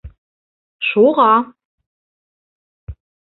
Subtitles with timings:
[0.87, 1.27] —Шуға.